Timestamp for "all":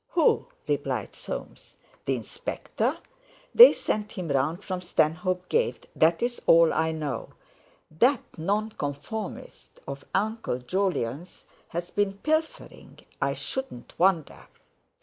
6.47-6.73